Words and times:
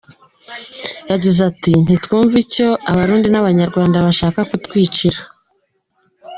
Yagize 1.11 1.39
ati: 1.49 1.71
"Ntitwumva 1.83 2.35
ico 2.43 2.67
abarundi 2.91 3.27
n'abanyarwanda 3.31 4.03
bashaka 4.05 4.39
kutwicira. 4.49 5.19